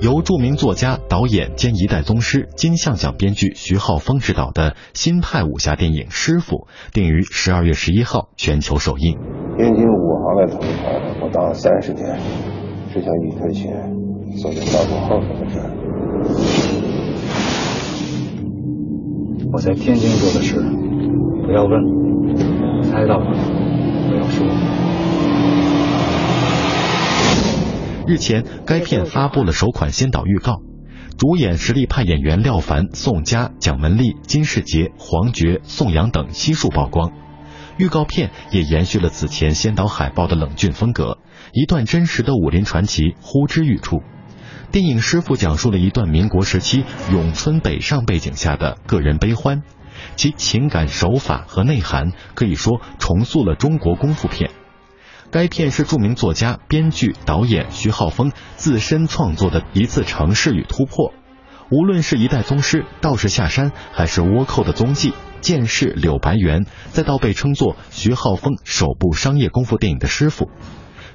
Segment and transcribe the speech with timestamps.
[0.00, 6.56] 由著名作家、导演兼一代宗师、金像奖编剧徐浩峰执导的新派武侠电影《师傅》
[6.94, 9.18] 定于十二月十一号全球首映。
[9.58, 10.66] 天津武行的头头，
[11.22, 12.18] 我当了三十年，
[12.90, 13.70] 只想一分钱
[14.38, 15.60] 做点大国后头的事。
[19.52, 20.62] 我在天津做的事，
[21.44, 23.26] 不要问，猜到了
[24.08, 24.46] 不要说。
[28.10, 30.62] 日前，该片发布了首款先导预告，
[31.16, 37.12] 主演实力派演员廖凡、宋佳、蒋雯丽、金世杰、黄觉、宋阳等悉数曝光。
[37.78, 41.18] 预告片也延续了此前先导海报的冷峻风格，
[41.52, 44.02] 一段真实的武林传奇呼之欲出。
[44.72, 49.62] 电影《师傅》讲述了一段民国时期永春北上背景下的个人悲欢，
[50.16, 54.50] 其情感手法和内涵可以说重塑了中国功夫片。
[55.30, 61.12] 该片是著名作家、编剧、导演徐浩峰自身创作的一次尝试与突破。
[61.70, 70.50] 无论是一代宗师道士下山，还是倭寇的踪迹、剑士柳白猿，再到被称作徐浩峰首部商业功夫电影的师傅，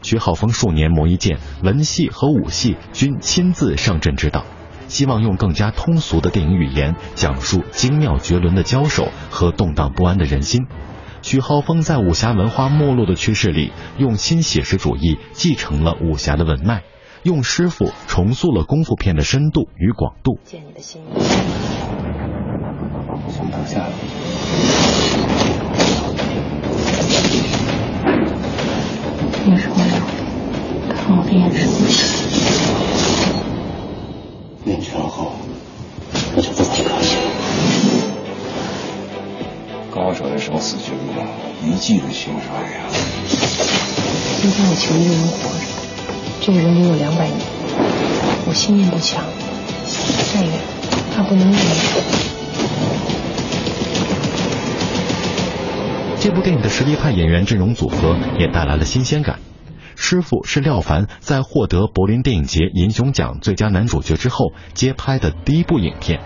[0.01, 4.45] 徐浩峰数年磨一剑，文戏和武戏均亲自上阵指导，
[4.87, 10.65] 希望用更加通俗的电影语言讲述精妙绝伦的交手和动荡不安的人心。
[11.25, 16.83] 徐浩峰在武侠文化没落的趋势里，用新写实主义继承了武侠的文脉，
[17.23, 20.37] 用师傅重塑了功夫片的深度与广度。
[20.43, 21.05] 见你的心意。
[23.27, 23.87] 先躺下。
[29.45, 29.81] 你说了，
[30.93, 31.67] 看我的眼神。
[34.63, 35.31] 练成后，
[40.15, 41.21] 高手的生死决斗，
[41.61, 42.85] 一记的心衰呀。
[44.41, 45.65] 今天我求一个人活着，
[46.39, 47.37] 这个人离我两百年，
[48.47, 49.21] 我心念不强，
[50.33, 50.53] 再远
[51.13, 51.59] 他不能远
[56.21, 59.39] 这部电影的实力派演员阵容组合也带来了新鲜感。
[59.97, 66.21] 师傅是廖凡在获得柏林电影节银熊奖最佳男主角之后接拍的第一部影片，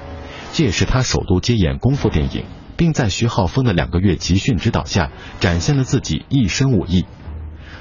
[0.53, 2.45] 这也是他首度接演功夫电影，
[2.79, 7.03] 并在徐浩峰的两个月集训指导下展现了自己一身武艺。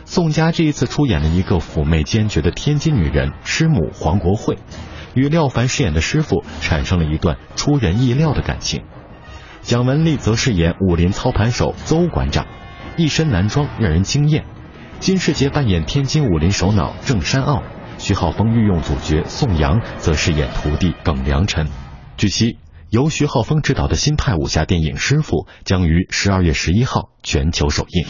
[0.05, 4.59] 宋佳这一次出演了一个妩媚坚决的天津女人师母黄国慧，
[5.15, 8.83] 与廖凡饰演的师傅产生了一段出人意料的感情。
[9.63, 12.49] 蒋雯丽则饰演武林操盘手邹馆长，
[12.97, 14.45] 一身男装让人惊艳。
[14.99, 17.63] 金世杰扮演天津武林首脑郑山傲，
[17.99, 21.69] 徐浩峰御用主角宋阳则饰演徒弟耿良辰。
[22.17, 22.59] 据悉，
[22.91, 28.07] 由徐浩峰执导的新派武侠电影《师傅》将于十二月十一号全球首映。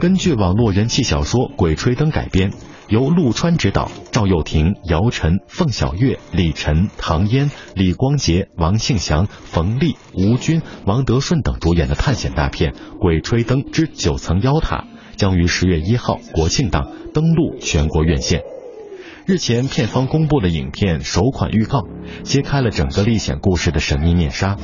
[0.00, 2.50] 根据网络人气小说《鬼吹灯》改编，
[2.88, 18.42] 由陆川执导，赵又廷、姚晨、凤小岳、李晨、唐嫣、李光洁、王庆祥、冯丽、吴军、王德顺等主演的探险大片《鬼吹灯之九层妖塔》将于十月一号国庆档登陆全国院线。
[19.28, 21.82] 日前，片方公布了影片首款预告，
[22.22, 24.56] 揭开了整个历险故事的神秘面纱。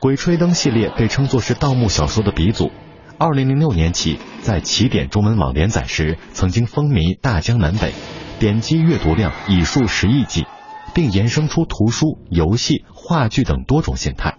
[0.00, 2.70] 鬼吹灯》系列被称作是盗墓小说的鼻祖。
[3.18, 7.92] 二零零六年起，在起点中文网连载时，曾经风靡大江南北，
[8.38, 10.46] 点击阅读量已数十亿计，
[10.94, 14.38] 并衍生出图书、游戏、话剧等多种形态，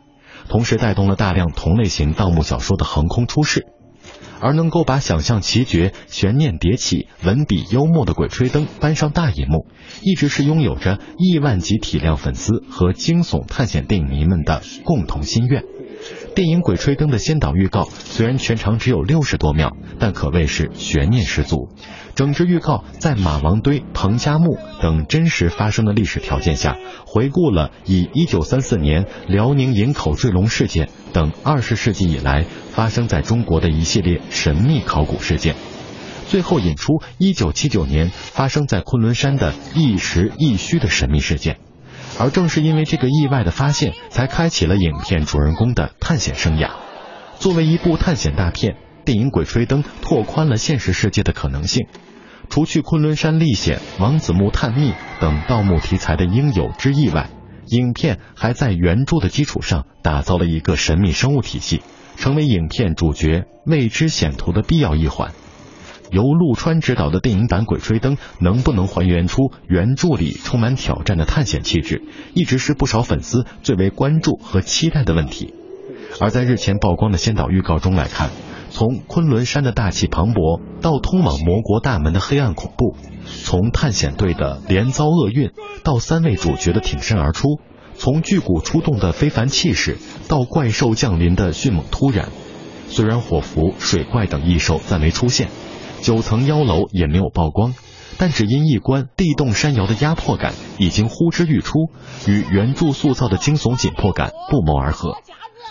[0.50, 3.68] 同时带动了大量同类型盗墓小说的横空出世。
[4.42, 9.68] 而能够把想象奇绝、悬念迭起、文笔幽默的《鬼吹灯》搬上大银幕，
[10.02, 15.64] 一直是拥有着亿万级体量粉丝和惊悚探险电影迷们的共同心愿。
[16.34, 21.70] 电影《鬼吹灯》的先导预告虽然全长只有六十多秒，但可谓是悬念十足。
[22.16, 35.56] 整支预告在马王堆、彭加木等真实发生的历史条件下，回顾了以1934年辽宁营口坠龙事件等二十世纪以来发生在中国的一系列神秘考古事件，
[36.28, 41.58] 最后引出1979年发生在昆仑山的一实一虚的神秘事件。
[42.20, 46.72] 而正是因为这个意外的发现，才开启了影片主人公的探险生涯。
[47.40, 48.76] 作为一部探险大片，
[49.06, 51.88] 电影《鬼吹灯》拓宽了现实世界的可能性。
[52.50, 57.30] 除去昆仑山历险、王子墓探秘等盗墓题材的应有之意外，
[57.72, 61.82] 影片还在原著的基础上打造了一个神秘生物体系，
[62.18, 65.32] 成为影片主角未知险途的必要一环。
[66.12, 72.04] 由陆川执导的电影版《鬼吹灯》能不能还原出原著里充满挑战的探险气质，
[72.34, 75.54] 一直是不少粉丝最为关注和期待的问题。
[76.20, 78.30] 而在日前曝光的先导预告中来看，
[78.72, 82.96] 从昆仑山的大气磅礴到通往魔国大门的黑暗恐怖，
[83.44, 85.52] 从探险队的连遭厄运
[85.84, 87.60] 到三位主角的挺身而出，
[87.96, 89.98] 从巨骨出动的非凡气势
[90.28, 92.30] 到怪兽降临的迅猛突然，
[92.88, 95.50] 虽然火符、水怪等异兽暂没出现。
[96.02, 97.76] 九层妖楼也没有曝光，
[98.18, 101.92] 但只因一关地动山摇的压迫感已经呼之欲出，
[102.26, 105.18] 与原著塑造的惊悚紧迫感不谋而合。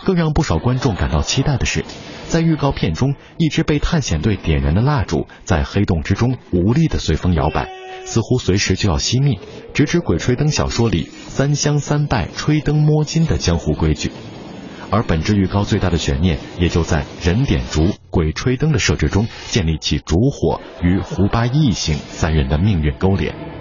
[0.04, 1.84] 更让不少观众感到期待的是，
[2.28, 7.68] 在预告片中，一支被探险队点燃的蜡烛在黑洞之中无力的随风摇摆，
[8.04, 9.38] 似乎随时就要熄灭，
[9.74, 14.10] 直指《鬼吹灯》小说里三香三拜吹灯摸金的江湖规矩。
[14.92, 23.59] 而本支预告最大的悬念，也就在人点烛、鬼吹灯的设置中建立起烛火与胡八一一行三人的命运勾连。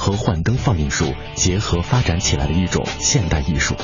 [0.00, 3.74] 和幻灯放映术结合发展起来的一种现代艺术。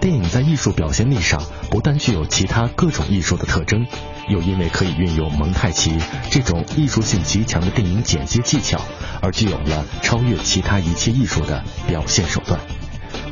[0.00, 1.40] 电影在艺术表现力上
[1.70, 3.86] 不但具有其他各种艺术的特征，
[4.28, 5.96] 又因为可以运用蒙太奇
[6.30, 8.80] 这种艺术性极强的电影剪接技巧，
[9.20, 12.58] 而具有了超越其他一切艺术的表现手段。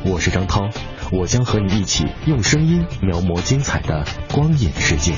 [0.05, 0.69] 我是张涛，
[1.11, 5.13] 我将和你一起用声音描摹精彩的光影世界。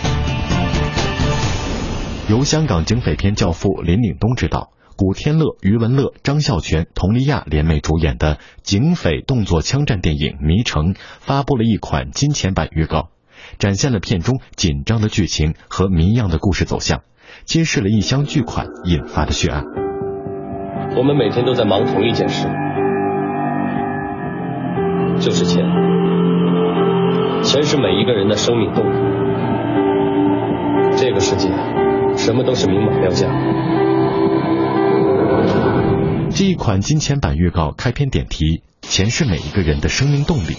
[2.29, 4.72] 由香港警匪片教父林岭东执导。
[4.95, 13.09] 古天乐、余文乐、张孝全、佟丽娅联袂主演的警匪动作枪战电影《迷城》发布了一款金钱版预告，
[13.57, 17.01] 展现了片中紧张的剧情和谜样的故事走向，
[17.45, 19.63] 揭示了一箱巨款引发的血案。
[20.95, 22.47] 我们每天都在忙同一件事，
[25.19, 25.63] 就是钱。
[27.41, 28.97] 钱是每一个人的生命动力。
[30.95, 31.49] 这个世界，
[32.15, 33.27] 什么都是明码标价。
[36.35, 40.57] 这一款金钱版预告开篇点题：钱是每一个人的生命动力。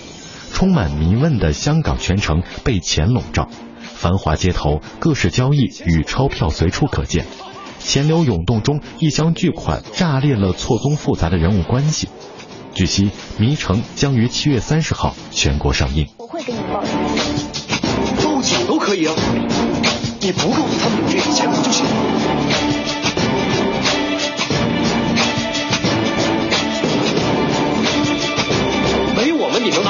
[0.52, 3.48] 充满迷问的香港全城被钱笼罩，
[3.82, 7.26] 繁华街头各式交易与钞票随处可见，
[7.80, 12.08] 钱流涌动中，一箱巨款炸裂了错综复杂的人物关系。
[12.72, 13.06] 据悉，
[13.38, 16.06] 《迷城》将于七月三十号全国上映。
[16.18, 16.94] 我会给你报警，
[18.24, 19.14] 报警都可以啊！
[20.20, 21.84] 你不告诉他们有这笔钱不就行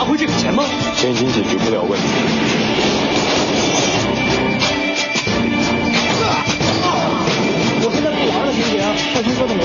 [0.04, 0.62] 拿回这笔钱吗？
[0.94, 2.06] 现金解决不了问题。
[7.80, 8.84] 我现在不玩了，婷婷。
[9.14, 9.63] 少卿说的没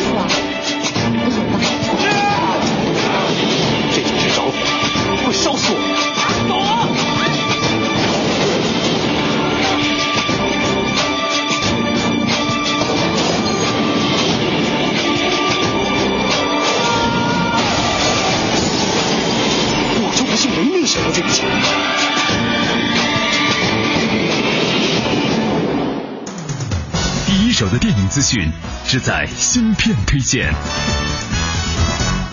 [28.10, 28.52] 资讯，
[28.86, 30.52] 只在芯片推荐。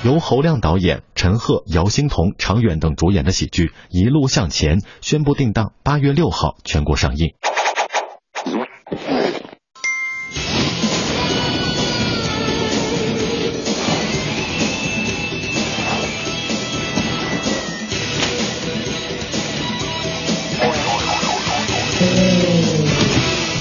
[0.05, 7.35] 由侯亮导演、陈赫、姚星彤、常远等主演的喜剧《一路向前》宣布定档八月六号全国上映。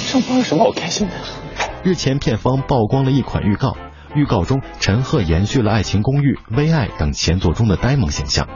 [0.07, 1.45] 上班有什么好开心的？
[1.86, 3.77] 日前片方曝光了一款预告，
[4.15, 8.50] 预告中陈赫延续了《爱情公寓》《微爱》等前作中的呆萌形象，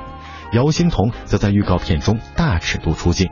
[0.51, 3.29] 姚星彤则在预告片中大尺度出镜。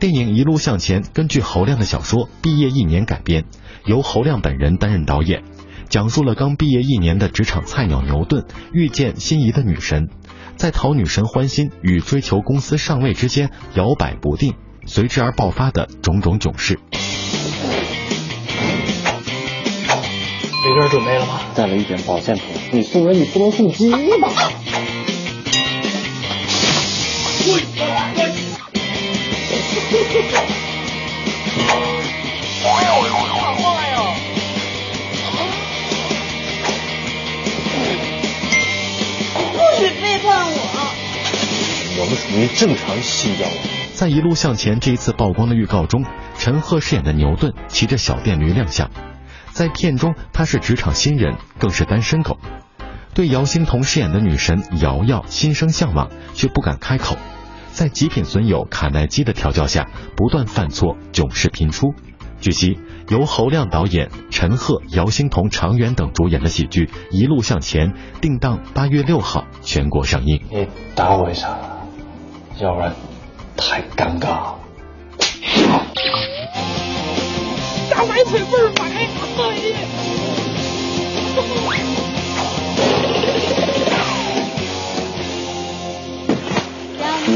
[0.00, 3.44] 电影一路向前根据侯亮的小说《毕业一年》改编，
[3.84, 5.44] 由侯亮本人担任导演，
[5.88, 10.08] 讲述了刚毕业一年的职场菜鸟牛顿遇见心仪的女神，
[10.56, 14.54] 在讨女神欢心与追求公司上位之间摇摆不定，
[14.84, 16.80] 随之而爆发的种种囧事。
[20.68, 21.40] 没人准备了吗？
[21.54, 22.44] 带了一点保健品。
[22.72, 24.28] 你送人，你不能送鸡吧？
[27.46, 27.62] 喂！
[32.62, 34.14] 好坏哦！
[39.54, 40.54] 不许背叛我！
[42.28, 43.50] 你正常信教我。
[43.94, 46.04] 在《一路向前》这一次曝光的预告中，
[46.38, 48.90] 陈赫饰演的牛顿骑着小电驴亮相。
[49.58, 52.38] 在片中，他是职场新人，更是单身狗。
[53.12, 57.16] 对姚星彤饰演的女神瑶瑶心生向往，却不敢开口。
[57.72, 61.92] 在极品损友卡耐基的调教下，不断犯错，囧事频出。
[62.40, 70.40] 据悉，由侯亮导演、陈赫、姚星彤、常远等主演的喜剧《一路向前》定档八月六号全国上映。
[70.52, 71.58] 你打我一下，
[72.60, 72.94] 要不然
[73.56, 74.54] 太尴尬。
[77.90, 79.08] 大白腿倍儿白，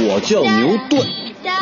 [0.04, 1.06] 我叫牛顿，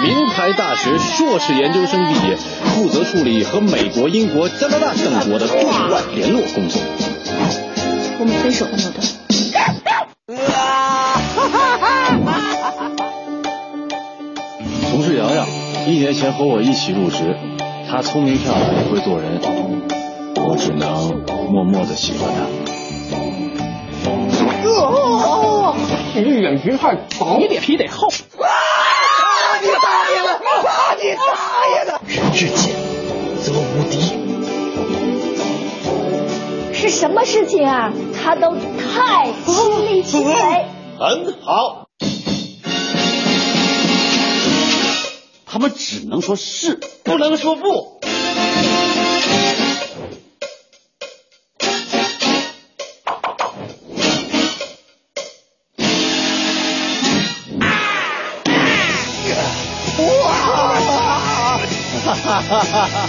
[0.02, 6.80] 名牌大学硕士研究生毕业，负责处理和美国、英国、加拿大等国的对外联络工作。
[8.18, 9.02] 我们分手吧，牛顿。
[14.90, 15.46] 同事洋洋
[15.86, 17.36] 一年前和我一起入职，
[17.90, 19.38] 她聪明漂亮，会做人，
[20.46, 22.46] 我只能默默的喜欢她。
[26.12, 28.08] 你这眼皮太薄，你脸皮得厚。
[29.62, 30.40] 你大爷的！
[30.98, 31.28] 你大
[31.68, 32.00] 爷的！
[32.06, 32.74] 人至贱
[33.40, 33.94] 则无敌。
[36.74, 37.92] 是什么事情啊？
[38.22, 40.34] 他都太亲力亲为。
[40.98, 41.86] 很好。
[45.46, 48.00] 他们只能说是，不能说不。
[62.30, 63.08] 哈哈哈哈哈！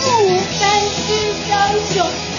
[0.00, 1.48] 不甘心相
[1.92, 2.35] 守。